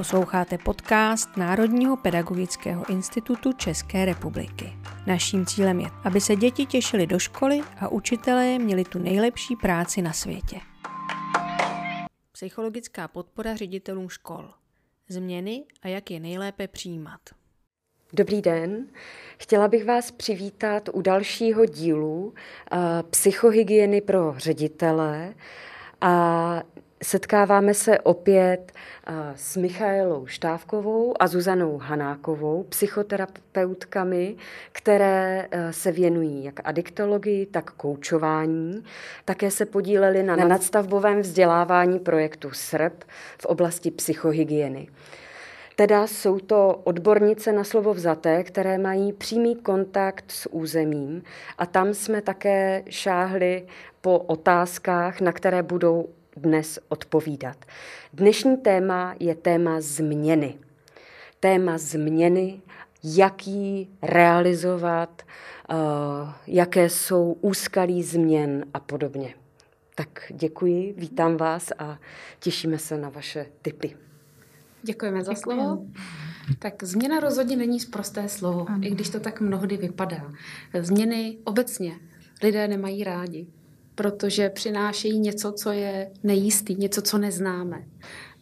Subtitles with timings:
[0.00, 4.72] Posloucháte podcast Národního pedagogického institutu České republiky.
[5.06, 10.02] Naším cílem je, aby se děti těšily do školy a učitelé měli tu nejlepší práci
[10.02, 10.56] na světě.
[12.32, 14.50] Psychologická podpora ředitelům škol.
[15.08, 17.20] Změny a jak je nejlépe přijímat.
[18.12, 18.86] Dobrý den.
[19.38, 22.32] Chtěla bych vás přivítat u dalšího dílu uh,
[23.10, 25.34] psychohygieny pro ředitele.
[26.00, 26.62] A
[27.02, 28.72] Setkáváme se opět
[29.36, 34.36] s Michailou Štávkovou a Zuzanou Hanákovou, psychoterapeutkami,
[34.72, 38.84] které e, se věnují jak adiktologii, tak koučování.
[39.24, 43.04] Také se podíleli na nadstavbovém vzdělávání projektu SRP
[43.38, 44.88] v oblasti psychohygieny.
[45.76, 51.22] Teda jsou to odbornice na slovo vzaté, které mají přímý kontakt s územím
[51.58, 53.66] a tam jsme také šáhli
[54.00, 56.08] po otázkách, na které budou
[56.40, 57.64] dnes odpovídat.
[58.12, 60.54] Dnešní téma je téma změny.
[61.40, 62.60] Téma změny,
[63.04, 65.22] jak ji realizovat,
[65.70, 65.74] eh,
[66.46, 69.34] jaké jsou úskalí změn a podobně.
[69.94, 71.98] Tak děkuji, vítám vás a
[72.40, 73.96] těšíme se na vaše tipy.
[74.82, 75.62] Děkujeme za Děkujeme.
[75.62, 75.86] slovo.
[76.58, 78.86] Tak změna rozhodně není zprosté slovo, ano.
[78.86, 80.32] i když to tak mnohdy vypadá.
[80.80, 81.98] Změny obecně
[82.42, 83.46] lidé nemají rádi
[83.94, 87.84] protože přinášejí něco, co je nejistý, něco, co neznáme.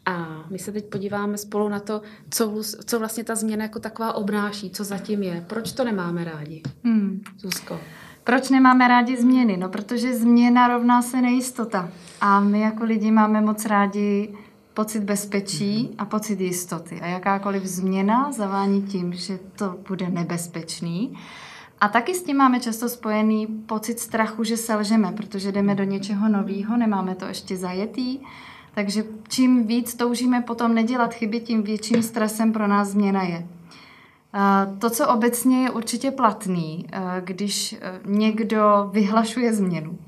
[0.06, 4.12] A my se teď podíváme spolu na to, co, co vlastně ta změna jako taková
[4.12, 5.44] obnáší, co zatím je.
[5.46, 6.62] Proč to nemáme rádi?
[6.84, 7.20] Hmm.
[7.38, 7.80] Zuzko.
[8.24, 9.56] Proč nemáme rádi změny?
[9.56, 11.90] No, protože změna rovná se nejistota.
[12.20, 14.34] A my jako lidi máme moc rádi
[14.74, 17.00] pocit bezpečí a pocit jistoty.
[17.00, 21.16] A jakákoliv změna zavání tím, že to bude nebezpečný.
[21.80, 26.28] A taky s tím máme často spojený pocit strachu, že selžeme, protože jdeme do něčeho
[26.28, 28.18] nového, nemáme to ještě zajetý.
[28.74, 33.46] Takže čím víc toužíme potom nedělat chyby, tím větším stresem pro nás změna je.
[34.78, 36.86] To, co obecně je určitě platný,
[37.20, 39.98] když e, někdo vyhlašuje změnu,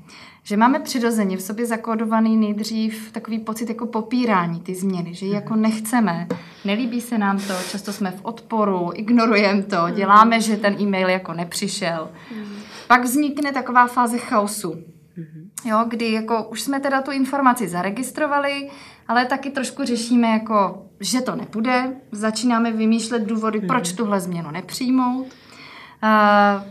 [0.43, 5.55] že máme přirozeně v sobě zakódovaný nejdřív takový pocit jako popírání ty změny, že jako
[5.55, 6.27] nechceme,
[6.65, 9.95] nelíbí se nám to, často jsme v odporu, ignorujeme to, mhm.
[9.95, 12.09] děláme, že ten e-mail jako nepřišel.
[12.35, 12.55] Mhm.
[12.87, 14.75] Pak vznikne taková fáze chaosu,
[15.17, 15.49] mhm.
[15.65, 18.69] jo, kdy jako už jsme teda tu informaci zaregistrovali,
[19.07, 25.27] ale taky trošku řešíme jako, že to nepůjde, začínáme vymýšlet důvody, proč tuhle změnu nepřijmout.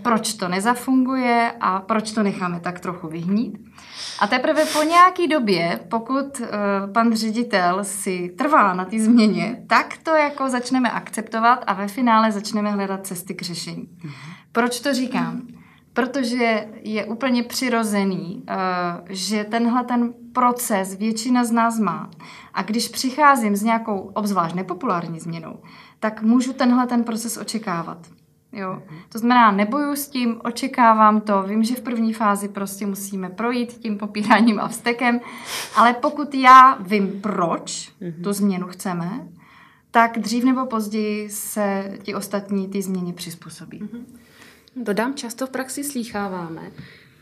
[0.03, 3.59] Proč to nezafunguje a proč to necháme tak trochu vyhnít.
[4.21, 6.47] A teprve po nějaký době, pokud uh,
[6.93, 12.33] pan ředitel si trvá na té změně, tak to jako začneme akceptovat a ve finále
[12.33, 13.89] začneme hledat cesty k řešení.
[14.53, 15.43] Proč to říkám?
[15.93, 18.55] Protože je úplně přirozený, uh,
[19.09, 22.11] že tenhle ten proces většina z nás má.
[22.55, 25.63] A když přicházím s nějakou obzvlášť nepopulární změnou,
[26.01, 27.99] tak můžu tenhle ten proces očekávat.
[28.53, 28.73] Jo.
[28.73, 28.99] Mhm.
[29.09, 33.73] To znamená, neboju s tím, očekávám to, vím, že v první fázi prostě musíme projít
[33.73, 35.21] tím popíráním a vstekem,
[35.77, 38.23] ale pokud já vím, proč mm-hmm.
[38.23, 39.29] tu změnu chceme,
[39.91, 43.89] tak dřív nebo později se ti ostatní ty změny přizpůsobí.
[44.77, 46.71] Dodám, často v praxi slýcháváme,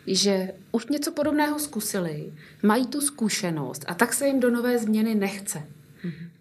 [0.06, 5.14] že už něco podobného zkusili, mají tu zkušenost a tak se jim do nové změny
[5.14, 5.66] nechce.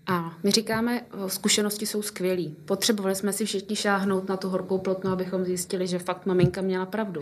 [0.07, 2.43] A my říkáme, zkušenosti jsou skvělé.
[2.65, 6.85] Potřebovali jsme si všichni šáhnout na tu horkou plotnu, abychom zjistili, že fakt maminka měla
[6.85, 7.21] pravdu.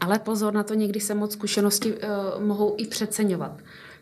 [0.00, 2.00] Ale pozor na to, někdy se moc zkušenosti uh,
[2.42, 3.60] mohou i přeceňovat.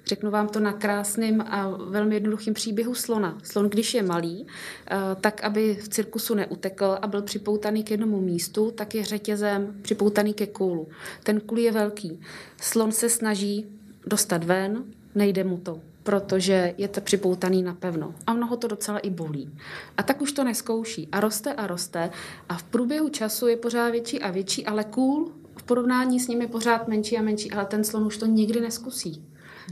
[0.09, 3.39] Řeknu vám to na krásném a velmi jednoduchém příběhu slona.
[3.43, 8.21] Slon, když je malý, eh, tak aby v cirkusu neutekl a byl připoutaný k jednomu
[8.21, 10.89] místu, tak je řetězem připoutaný ke kůlu.
[11.22, 12.21] Ten kůl je velký.
[12.60, 13.66] Slon se snaží
[14.06, 14.84] dostat ven,
[15.18, 18.14] nejde mu to protože je to připoutaný na pevno.
[18.26, 19.50] A mnoho to docela i bolí.
[19.96, 21.08] A tak už to neskouší.
[21.12, 22.10] A roste a roste.
[22.48, 26.48] A v průběhu času je pořád větší a větší, ale kůl v porovnání s je
[26.48, 29.24] pořád menší a menší, ale ten slon už to nikdy neskusí.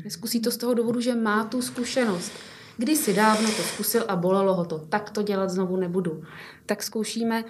[0.04, 2.32] Neskusí to z toho důvodu, že má tu zkušenost.
[2.76, 6.22] Kdysi dávno to zkusil a bolelo ho to, tak to dělat znovu nebudu.
[6.66, 7.48] Tak zkoušíme uh,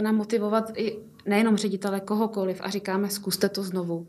[0.00, 4.06] namotivovat i nejenom ředitele, kohokoliv a říkáme, zkuste to znovu.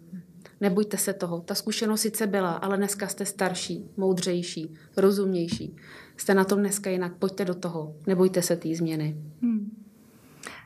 [0.61, 1.41] Nebojte se toho.
[1.41, 5.75] Ta zkušenost sice byla, ale dneska jste starší, moudřejší, rozumnější.
[6.17, 7.13] Jste na tom dneska jinak.
[7.19, 7.95] Pojďte do toho.
[8.07, 9.17] Nebojte se té změny.
[9.41, 9.79] Hmm.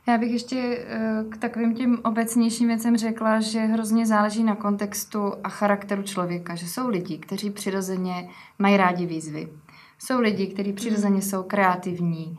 [0.08, 5.34] Já bych ještě eh, k takovým těm obecnějším věcem řekla, že hrozně záleží na kontextu
[5.44, 8.30] a charakteru člověka, že jsou lidi, kteří přirozeně
[8.60, 9.50] mají rádi výzvy.
[10.00, 12.38] Jsou lidi, kteří přirozeně jsou kreativní,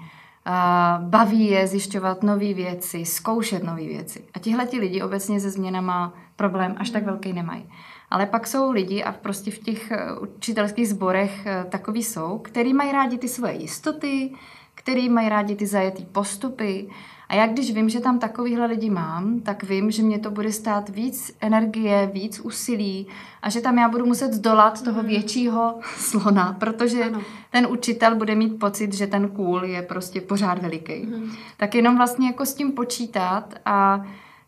[1.01, 4.25] baví je zjišťovat nové věci, zkoušet nové věci.
[4.35, 7.69] A tihle ti lidi obecně se změnama problém až tak velký nemají.
[8.11, 12.75] Ale pak jsou lidi a prostě v těch eh, učitelských sborech eh, takový jsou, který
[12.75, 14.35] mají rádi ty svoje jistoty,
[14.85, 16.89] který mají rádi ty zajetý postupy.
[17.29, 20.53] A já když vím, že tam takovýhle lidi mám, tak vím, že mě to bude
[20.53, 23.07] stát víc energie, víc úsilí
[23.43, 25.07] a že tam já budu muset zdolat toho mhm.
[25.07, 27.23] většího slona, protože ano.
[27.51, 31.07] ten učitel bude mít pocit, že ten kůl je prostě pořád veliký.
[31.07, 31.33] Mm.
[31.57, 34.05] Tak jenom vlastně jako s tím počítat a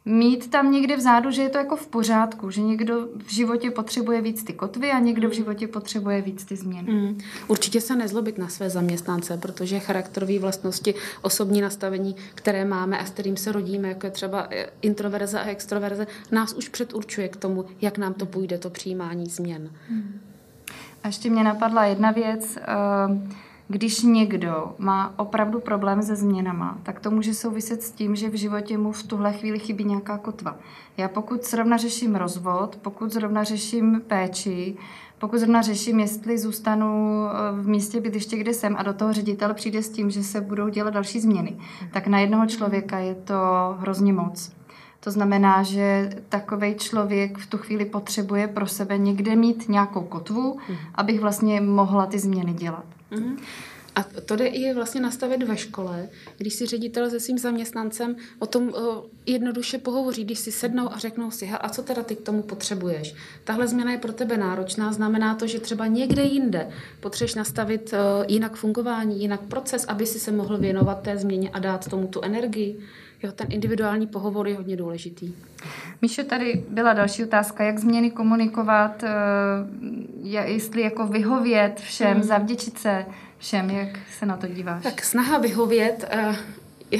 [0.06, 4.20] mít tam někde vzadu, že je to jako v pořádku, že někdo v životě potřebuje
[4.20, 6.92] víc ty kotvy a někdo v životě potřebuje víc ty změny.
[6.92, 7.18] Mm.
[7.48, 13.10] Určitě se nezlobit na své zaměstnance, protože charakterové vlastnosti, osobní nastavení, které máme a s
[13.10, 14.48] kterým se rodíme, jako je třeba
[14.82, 19.70] introverze a extroverze, nás už předurčuje k tomu, jak nám to půjde, to přijímání změn.
[19.90, 20.20] Mm.
[21.02, 22.58] A ještě mě napadla jedna věc.
[23.08, 28.28] Uh, když někdo má opravdu problém se změnama, tak to může souviset s tím, že
[28.28, 30.56] v životě mu v tuhle chvíli chybí nějaká kotva.
[30.96, 34.76] Já pokud zrovna řeším rozvod, pokud zrovna řeším péči,
[35.18, 39.54] pokud zrovna řeším, jestli zůstanu eh, v místě bydliště, kde jsem a do toho ředitel
[39.54, 41.56] přijde s tím, že se budou dělat další změny,
[41.92, 43.34] tak na jednoho člověka je to
[43.78, 44.52] hrozně moc.
[45.00, 50.58] To znamená, že takový člověk v tu chvíli potřebuje pro sebe někde mít nějakou kotvu,
[50.68, 50.78] mhm.
[50.94, 52.95] abych vlastně mohla ty změny dělat.
[53.12, 53.36] Mm-hmm.
[53.96, 58.46] A to jde i vlastně nastavit ve škole, když si ředitel se svým zaměstnancem o
[58.46, 62.20] tom o, jednoduše pohovoří, když si sednou a řeknou si, a co teda ty k
[62.20, 63.14] tomu potřebuješ?
[63.44, 66.68] Tahle změna je pro tebe náročná, znamená to, že třeba někde jinde
[67.00, 71.58] potřebuješ nastavit o, jinak fungování, jinak proces, aby si se mohl věnovat té změně a
[71.58, 72.80] dát tomu tu energii.
[73.22, 75.34] Jo, ten individuální pohovor je hodně důležitý.
[76.02, 79.08] Míšo, tady byla další otázka, jak změny komunikovat, eh,
[80.22, 82.22] jestli jako vyhovět všem, hmm.
[82.22, 83.06] zavděčit se
[83.38, 84.82] všem, jak se na to díváš?
[84.82, 86.36] Tak snaha vyhovět, eh,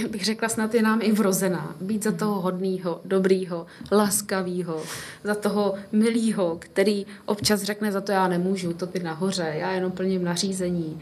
[0.08, 1.74] bych řekla, snad je nám i vrozená.
[1.80, 4.82] Být za toho hodného, dobrýho, laskavého,
[5.24, 9.92] za toho milého, který občas řekne, za to já nemůžu, to ty nahoře, já jenom
[9.92, 11.00] plním nařízení.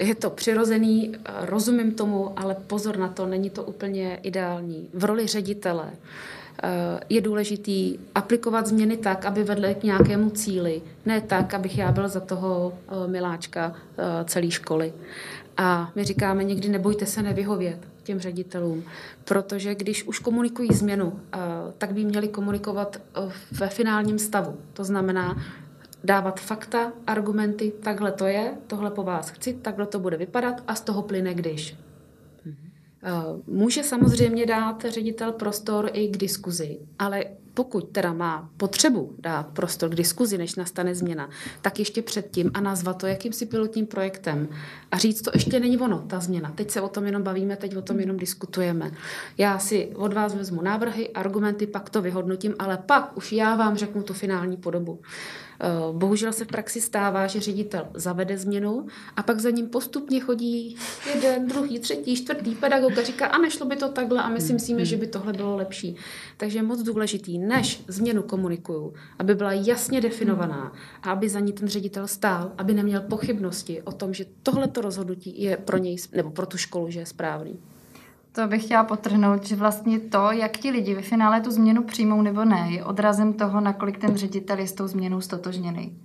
[0.00, 4.88] Je to přirozený, eh, rozumím tomu, ale pozor na to, není to úplně ideální.
[4.94, 5.90] V roli ředitele
[6.62, 11.92] eh, je důležitý aplikovat změny tak, aby vedly k nějakému cíli, ne tak, abych já
[11.92, 12.72] byl za toho
[13.06, 13.74] miláčka
[14.24, 14.92] celé školy.
[15.56, 18.84] A my říkáme někdy nebojte se nevyhovět těm ředitelům,
[19.24, 21.20] protože když už komunikují změnu,
[21.78, 23.00] tak by měli komunikovat
[23.52, 24.56] ve finálním stavu.
[24.72, 25.36] To znamená,
[26.04, 30.74] dávat fakta, argumenty, takhle to je, tohle po vás chci, takhle to bude vypadat a
[30.74, 31.76] z toho plyne když.
[33.02, 33.12] Eh,
[33.46, 37.24] může samozřejmě dát ředitel prostor i k diskuzi, ale
[37.54, 41.30] pokud teda má potřebu dát prostor k diskuzi, než nastane změna,
[41.62, 44.48] tak ještě předtím a nazvat to jakýmsi pilotním projektem
[44.90, 46.52] a říct, to ještě není ono, ta změna.
[46.54, 48.90] Teď se o tom jenom bavíme, teď o tom jenom diskutujeme.
[49.38, 53.76] Já si od vás vezmu návrhy, argumenty, pak to vyhodnotím, ale pak už já vám
[53.76, 55.00] řeknu tu finální podobu.
[55.62, 58.86] Eh, bohužel se v praxi stává, že ředitel zavede změnu
[59.16, 60.76] a pak za ním postupně chodí
[61.14, 64.52] jeden, druhý, třetí, čtvrtý pedagog a říká, a nešlo by to takhle a my si
[64.52, 65.96] myslíme, že by tohle bylo lepší.
[66.36, 70.72] Takže je moc důležitý, než změnu komunikuju, aby byla jasně definovaná
[71.02, 75.42] a aby za ní ten ředitel stál, aby neměl pochybnosti o tom, že tohleto rozhodnutí
[75.42, 77.58] je pro něj nebo pro tu školu, že je správný.
[78.32, 82.22] To bych chtěla potrhnout, že vlastně to, jak ti lidi ve finále tu změnu přijmou
[82.22, 85.98] nebo ne, je odrazem toho, nakolik ten ředitel je s tou změnou stotožněný.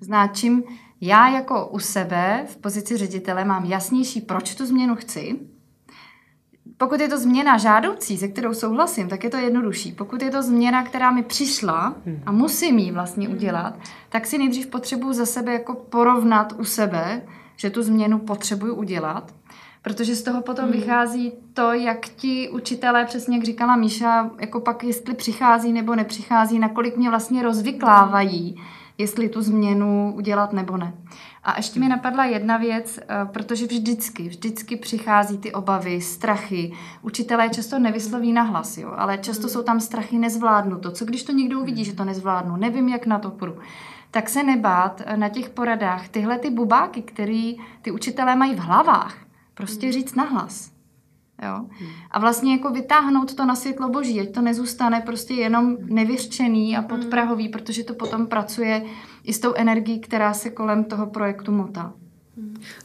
[0.00, 0.62] Značím,
[1.00, 5.38] já jako u sebe v pozici ředitele mám jasnější, proč tu změnu chci.
[6.76, 9.92] Pokud je to změna žádoucí, se kterou souhlasím, tak je to jednodušší.
[9.92, 11.94] Pokud je to změna, která mi přišla
[12.26, 17.22] a musím ji vlastně udělat, tak si nejdřív potřebuji za sebe jako porovnat u sebe,
[17.56, 19.34] že tu změnu potřebuji udělat
[19.82, 20.72] Protože z toho potom hmm.
[20.72, 26.58] vychází to, jak ti učitelé, přesně jak říkala Míša, jako pak jestli přichází nebo nepřichází,
[26.58, 28.56] nakolik mě vlastně rozvyklávají,
[28.98, 30.92] jestli tu změnu udělat nebo ne.
[31.44, 36.72] A ještě mi napadla jedna věc, eh, protože vždycky, vždycky přichází ty obavy, strachy.
[37.02, 40.90] Učitelé často nevysloví na hlas, jo, ale často jsou tam strachy, nezvládnu to.
[40.90, 43.58] Co když to někdo uvidí, že to nezvládnu, nevím, jak na to půjdu.
[44.10, 49.14] Tak se nebát na těch poradách tyhle ty bubáky, které ty učitelé mají v hlavách,
[49.54, 49.92] Prostě hmm.
[49.92, 50.70] říct nahlas.
[51.42, 51.56] Jo?
[51.56, 51.90] Hmm.
[52.10, 56.80] A vlastně jako vytáhnout to na světlo boží, ať to nezůstane prostě jenom nevyřčený a
[56.80, 56.88] hmm.
[56.88, 58.84] podprahový, protože to potom pracuje
[59.24, 61.92] i s tou energií, která se kolem toho projektu motá.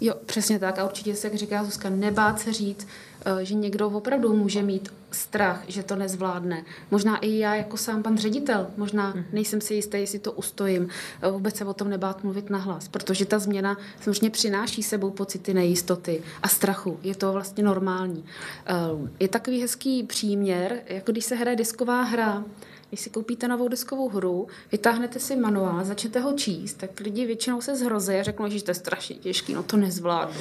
[0.02, 0.80] Jo, přesně tak.
[0.80, 2.88] A určitě se, jak říká Zuzka, nebát se říct,
[3.26, 6.64] eh, že někdo opravdu může mít strach, že to nezvládne.
[6.92, 9.26] Možná i já jako sám pan ředitel, možná mhm.
[9.32, 10.90] nejsem si jistý, jestli to ustojím.
[11.22, 15.54] Eh, vůbec se o tom nebát mluvit nahlas, protože ta změna samozřejmě přináší sebou pocity
[15.54, 17.00] nejistoty a strachu.
[17.04, 18.26] Je to vlastně normální.
[18.66, 18.74] Eh,
[19.20, 22.44] je takový hezký příměr, jako když se hraje disková hra,
[22.90, 27.62] Když si koupíte novou diskovou hru, vytáhnete si manuál, začnete ho číst, tak lidi většinou
[27.62, 30.40] se zhrozí a řeknou, že to je strašně těžký, no to nezvládnu.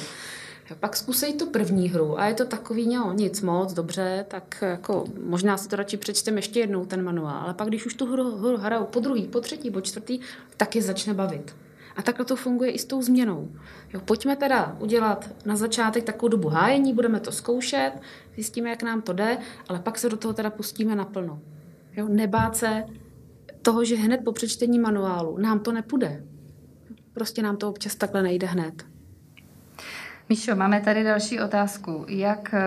[0.75, 5.05] Pak zkusej tu první hru a je to takový, no, nic moc, dobře, tak jako
[5.23, 8.37] možná si to radši přečtem ještě jednou ten manuál, ale pak když už tu hru,
[8.37, 10.19] hru hrajou po druhý, po třetí, po čtvrtý,
[10.57, 11.55] tak je začne bavit.
[11.95, 13.51] A takhle to funguje i s tou změnou.
[13.93, 17.91] Jo, pojďme teda udělat na začátek takovou dobu hájení, budeme to zkoušet,
[18.35, 21.41] zjistíme, jak nám to jde, ale pak se do toho teda pustíme naplno.
[21.97, 22.83] Jo, nebát se
[23.61, 26.23] toho, že hned po přečtení manuálu nám to nepůjde.
[27.13, 28.96] Prostě nám to občas takhle nejde hned.
[30.29, 32.05] Míšo, máme tady další otázku.
[32.07, 32.61] Jak eh,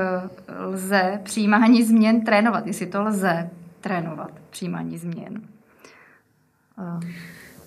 [0.59, 2.67] lze přijímání změn trénovat?
[2.67, 3.50] Jestli to lze
[3.81, 5.43] trénovat, přijímání změn?
[6.79, 7.09] Eh.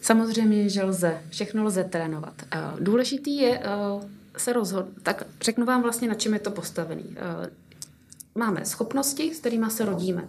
[0.02, 1.22] Samozřejmě, že lze.
[1.30, 2.34] Všechno lze trénovat.
[2.52, 3.62] Eh, důležitý je
[4.38, 5.04] se rozhodnout.
[5.04, 7.16] Tak řeknu vám vlastně, na čem je to postavený.
[8.36, 10.28] Máme schopnosti, s kterými se rodíme.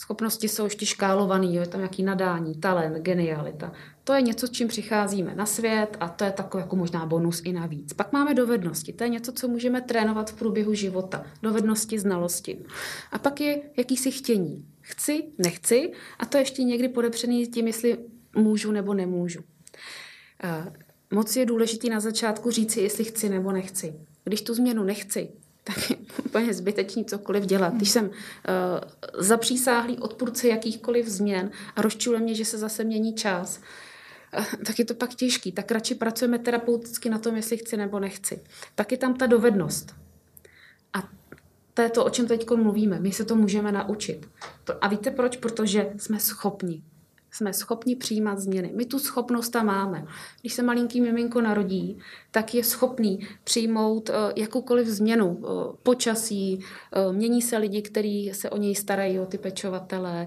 [0.00, 3.72] Schopnosti jsou ještě škálované, je tam nějaký nadání, talent, genialita.
[4.04, 7.52] To je něco, čím přicházíme na svět a to je takový jako možná bonus i
[7.52, 7.92] navíc.
[7.92, 11.24] Pak máme dovednosti, to je něco, co můžeme trénovat v průběhu života.
[11.42, 12.64] Dovednosti, znalosti.
[13.12, 14.64] A pak je jakýsi chtění.
[14.80, 17.98] Chci, nechci a to je ještě někdy podepřený tím, jestli
[18.36, 19.40] můžu nebo nemůžu.
[21.10, 23.94] Moc je důležitý na začátku říci, jestli chci nebo nechci.
[24.24, 25.28] Když tu změnu nechci,
[25.64, 27.74] tak je úplně zbytečný cokoliv dělat.
[27.74, 28.12] Když jsem uh,
[29.18, 33.60] zapřísáhlý odpůrce jakýchkoliv změn a rozčule mě, že se zase mění čas,
[34.38, 35.52] uh, tak je to pak těžký.
[35.52, 38.40] Tak radši pracujeme terapeuticky na tom, jestli chci nebo nechci.
[38.74, 39.94] Tak je tam ta dovednost.
[40.92, 41.08] A
[41.74, 43.00] to je to, o čem teď mluvíme.
[43.00, 44.28] My se to můžeme naučit.
[44.80, 45.36] A víte proč?
[45.36, 46.82] Protože jsme schopni
[47.30, 48.72] jsme schopni přijímat změny.
[48.74, 50.04] My tu schopnost tam máme.
[50.40, 51.98] Když se malinký miminko narodí,
[52.30, 55.26] tak je schopný přijmout uh, jakoukoliv změnu.
[55.28, 55.48] Uh,
[55.82, 56.58] počasí,
[57.06, 60.26] uh, mění se lidi, kteří se o něj starají, o ty pečovatele.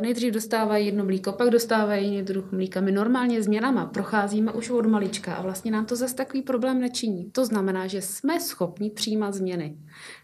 [0.00, 2.80] Nejdřív dostávají jedno mlíko, pak dostávají jiný druh mlíka.
[2.80, 7.30] My normálně změnama procházíme už od malička a vlastně nám to zase takový problém nečiní.
[7.30, 9.76] To znamená, že jsme schopni přijímat změny.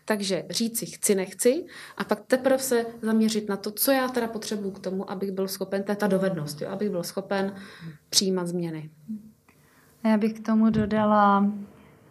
[0.04, 1.64] Takže říci chci, nechci
[1.96, 5.48] a pak teprve se zaměřit na to, co já teda potřebuju k tomu, abych byl
[5.48, 7.54] schopen, je ta dovednost, jo, abych byl schopen
[8.10, 8.90] přijímat změny.
[10.04, 11.46] Já bych k tomu dodala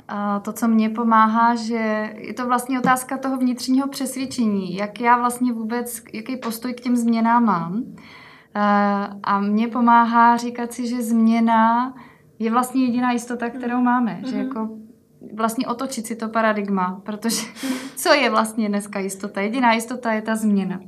[0.08, 5.18] a to, co mě pomáhá, že je to vlastně otázka toho vnitřního přesvědčení, jak já
[5.18, 7.84] vlastně vůbec, jaký postoj k těm změnám mám.
[9.24, 11.94] A mě pomáhá říkat si, že změna
[12.40, 14.20] je vlastně jediná jistota, kterou máme.
[14.22, 14.30] Mm-hmm.
[14.30, 14.70] Že jako
[15.34, 17.46] vlastně otočit si to paradigma, protože
[17.96, 19.42] co je vlastně dneska jistota?
[19.42, 20.80] Jediná jistota je ta změna.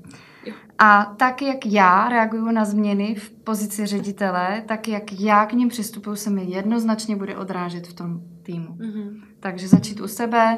[0.80, 5.70] A tak, jak já reaguju na změny v pozici ředitele, tak jak já k ním
[5.70, 8.68] přistupuju, se mi jednoznačně bude odrážet v tom týmu.
[8.68, 9.22] Mm-hmm.
[9.40, 10.58] Takže začít u sebe,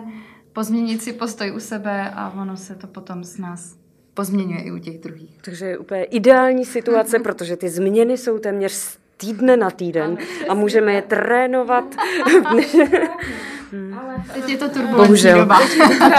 [0.53, 3.77] pozměnit si postoj u sebe a ono se to potom s nás
[4.13, 5.37] pozměňuje i u těch druhých.
[5.41, 10.17] Takže je úplně ideální situace, protože ty změny jsou téměř týdne na týden
[10.49, 11.85] a můžeme je trénovat.
[13.71, 13.93] Hmm.
[13.93, 15.59] Ale teď je to turbulentní doba.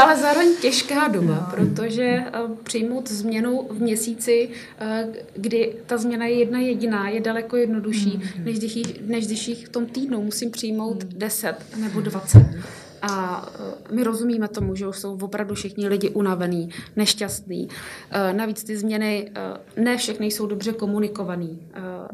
[0.02, 1.48] ale zároveň těžká doba, no.
[1.50, 7.56] protože uh, přijmout změnu v měsíci, uh, kdy ta změna je jedna jediná, je daleko
[7.56, 8.44] jednodušší, hmm.
[8.44, 11.12] než, když jich, než když jich v tom týdnu musím přijmout hmm.
[11.16, 12.38] 10 nebo 20.
[13.02, 13.46] A
[13.90, 17.68] e, my rozumíme tomu, že už jsou opravdu všichni lidi unavený, nešťastní.
[18.10, 19.30] E, navíc ty změny,
[19.76, 21.58] e, ne všechny jsou dobře komunikovaný.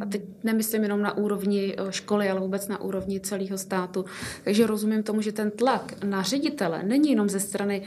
[0.01, 4.05] A teď nemyslím jenom na úrovni školy, ale vůbec na úrovni celého státu.
[4.45, 7.83] Takže rozumím tomu, že ten tlak na ředitele není jenom ze strany...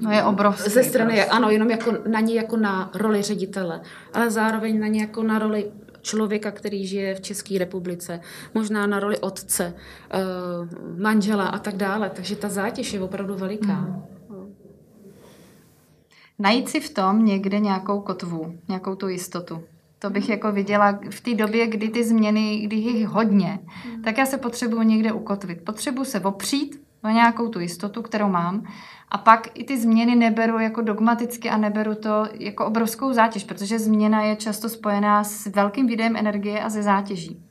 [0.00, 0.70] No je obrovský.
[0.70, 1.30] Ze strany, prostě.
[1.30, 3.80] ano, jenom jako na ní jako na roli ředitele,
[4.12, 5.70] ale zároveň na ně jako na roli
[6.02, 8.20] člověka, který žije v České republice,
[8.54, 9.74] možná na roli otce,
[10.10, 10.18] eh,
[10.98, 12.10] manžela a tak dále.
[12.10, 13.80] Takže ta zátěž je opravdu veliká.
[13.80, 14.02] Mm.
[16.38, 19.62] Najít si v tom někde nějakou kotvu, nějakou tu jistotu.
[19.98, 24.02] To bych jako viděla v té době, kdy ty změny, kdy jich hodně, mm.
[24.02, 25.64] tak já se potřebuji někde ukotvit.
[25.64, 28.66] Potřebuji se opřít o nějakou tu jistotu, kterou mám
[29.12, 33.78] a pak i ty změny neberu jako dogmaticky a neberu to jako obrovskou zátěž, protože
[33.78, 37.42] změna je často spojená s velkým výdejem energie a ze zátěží.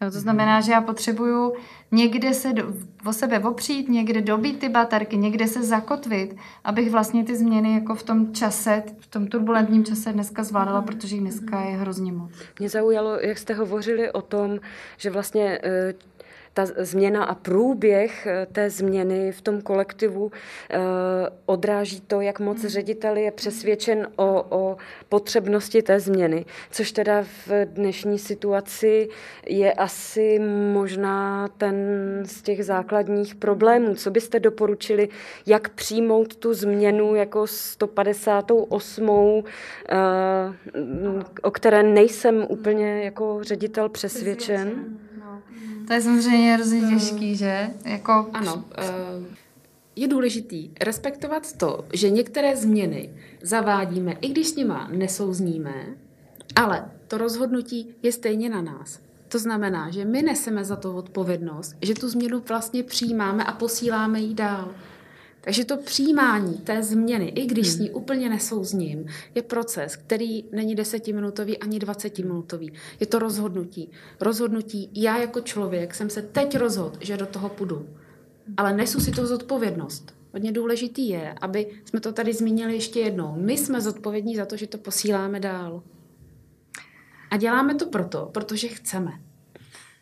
[0.00, 1.52] Jo, to znamená, že já potřebuju
[1.92, 2.72] někde se do,
[3.06, 7.94] o sebe opřít, někde dobít ty baterky, někde se zakotvit, abych vlastně ty změny jako
[7.94, 12.30] v tom čase, v tom turbulentním čase dneska zvládala, protože jich dneska je hrozně moc.
[12.58, 14.58] Mě zaujalo, jak jste hovořili o tom,
[14.96, 15.94] že vlastně eh,
[16.56, 20.32] ta změna a průběh eh, té změny v tom kolektivu
[20.70, 20.78] eh,
[21.46, 22.68] odráží to, jak moc hmm.
[22.68, 24.76] ředitel je přesvědčen o, o
[25.08, 29.08] potřebnosti té změny, což teda v dnešní situaci
[29.46, 30.40] je asi
[30.72, 31.76] možná ten
[32.24, 33.94] z těch základních problémů.
[33.94, 35.08] Co byste doporučili,
[35.46, 39.10] jak přijmout tu změnu jako 158,
[41.42, 44.98] o které nejsem úplně jako ředitel přesvědčen?
[45.86, 47.70] To je samozřejmě hrozně těžký, že?
[47.84, 48.26] Jako...
[48.32, 48.64] Ano.
[48.78, 49.36] Eh,
[49.96, 53.10] je důležitý respektovat to, že některé změny
[53.42, 55.74] zavádíme, i když s nima nesouzníme,
[56.56, 59.00] ale to rozhodnutí je stejně na nás.
[59.28, 64.20] To znamená, že my neseme za to odpovědnost, že tu změnu vlastně přijímáme a posíláme
[64.20, 64.74] ji dál.
[65.46, 67.96] Takže to přijímání té změny, i když s ní hmm.
[67.96, 72.72] úplně nesouzním, je proces, který není desetiminutový ani dvacetiminutový.
[73.00, 73.90] Je to rozhodnutí.
[74.20, 77.88] Rozhodnutí, já jako člověk jsem se teď rozhodl, že do toho půjdu.
[78.56, 80.14] Ale nesu si to zodpovědnost.
[80.32, 83.34] Hodně důležitý je, aby jsme to tady zmínili ještě jednou.
[83.36, 85.82] My jsme zodpovědní za to, že to posíláme dál.
[87.30, 89.12] A děláme to proto, protože chceme.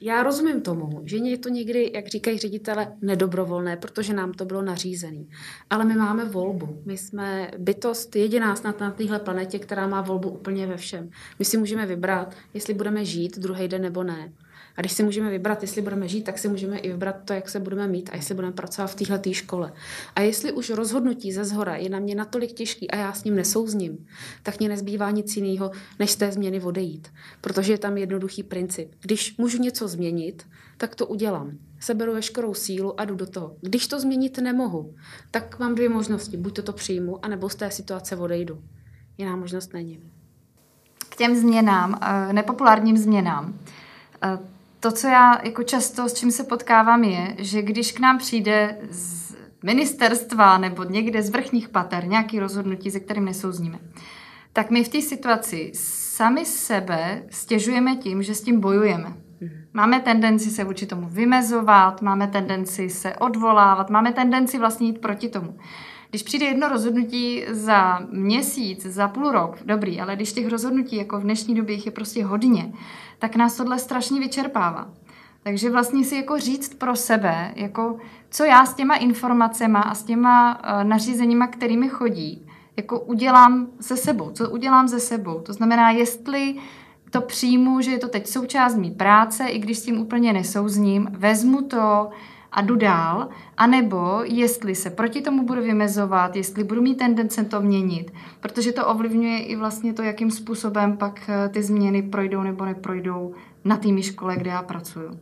[0.00, 4.62] Já rozumím tomu, že je to někdy, jak říkají ředitele, nedobrovolné, protože nám to bylo
[4.62, 5.24] nařízené.
[5.70, 6.82] Ale my máme volbu.
[6.84, 11.10] My jsme bytost jediná snad na téhle planetě, která má volbu úplně ve všem.
[11.38, 14.32] My si můžeme vybrat, jestli budeme žít druhý den nebo ne.
[14.76, 17.48] A když si můžeme vybrat, jestli budeme žít, tak si můžeme i vybrat to, jak
[17.48, 19.72] se budeme mít a jestli budeme pracovat v téhle škole.
[20.14, 23.36] A jestli už rozhodnutí ze zhora je na mě natolik těžký a já s ním
[23.36, 24.06] nesouzním,
[24.42, 27.08] tak mě nezbývá nic jiného, než z té změny odejít.
[27.40, 28.94] Protože je tam jednoduchý princip.
[29.00, 31.58] Když můžu něco změnit, tak to udělám.
[31.80, 33.56] Seberu veškerou sílu a jdu do toho.
[33.60, 34.94] Když to změnit nemohu,
[35.30, 36.36] tak mám dvě možnosti.
[36.36, 38.62] Buď toto přijmu, anebo z té situace odejdu.
[39.18, 40.00] Jiná možnost není.
[41.08, 43.58] K těm změnám, eh, nepopulárním změnám.
[44.84, 48.78] To, co já jako často s čím se potkávám, je, že když k nám přijde
[48.90, 53.78] z ministerstva nebo někde z vrchních pater nějaký rozhodnutí, se kterým nesouzníme,
[54.52, 59.12] tak my v té situaci sami sebe stěžujeme tím, že s tím bojujeme.
[59.72, 65.28] Máme tendenci se vůči tomu vymezovat, máme tendenci se odvolávat, máme tendenci vlastně jít proti
[65.28, 65.58] tomu.
[66.14, 71.18] Když přijde jedno rozhodnutí za měsíc, za půl rok, dobrý, ale když těch rozhodnutí jako
[71.18, 72.72] v dnešní době jich je prostě hodně,
[73.18, 74.90] tak nás tohle strašně vyčerpává.
[75.42, 77.98] Takže vlastně si jako říct pro sebe, jako
[78.30, 82.46] co já s těma informacemi a s těma uh, nařízeníma, kterými chodí,
[82.76, 85.40] jako udělám se sebou, co udělám se sebou.
[85.40, 86.54] To znamená, jestli
[87.10, 91.08] to přijmu, že je to teď součást mý práce, i když s tím úplně nesouzním,
[91.10, 92.10] vezmu to,
[92.54, 97.60] a jdu dál, anebo jestli se proti tomu budu vymezovat, jestli budu mít tendence to
[97.60, 102.64] měnit, protože to ovlivňuje i vlastně to, jakým způsobem pak eh, ty změny projdou nebo
[102.64, 105.20] neprojdou na té škole, kde já pracuju.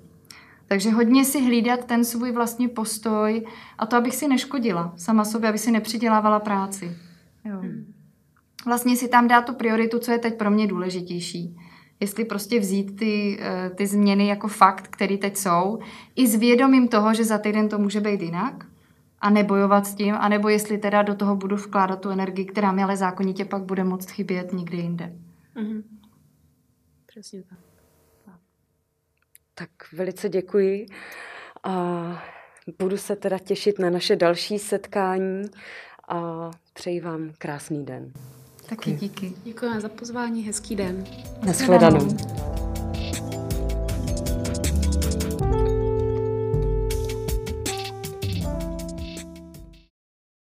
[0.66, 3.46] Takže hodně si hlídat ten svůj vlastní postoj
[3.78, 6.96] a to, abych si neškodila sama sobě, aby si nepřidělávala práci.
[7.44, 7.56] Jo.
[7.60, 7.92] Hmm.
[8.66, 11.56] Vlastně si tam dát tu prioritu, co je teď pro mě důležitější
[12.02, 15.78] jestli prostě vzít ty, eh, ty změny jako fakt, který teď jsou,
[16.16, 18.66] i s vědomím toho, že za týden to může být jinak
[19.18, 22.82] a nebojovat s tím, anebo jestli teda do toho budu vkládat tu energii, která mi
[22.82, 25.12] ale zákonitě pak bude moct chybět někde jinde.
[25.56, 25.82] Mm-hmm.
[27.06, 27.58] Přesně tak.
[29.54, 30.86] Tak velice děkuji
[31.64, 31.72] a
[32.78, 35.42] budu se teda těšit na naše další setkání
[36.08, 38.12] a přeji vám krásný den.
[38.68, 39.32] Taky díky.
[39.44, 41.04] Děkujeme za pozvání, hezký den.
[41.46, 42.08] Naschledanou.